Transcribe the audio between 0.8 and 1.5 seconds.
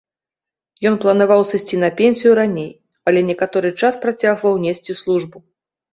Ён планаваў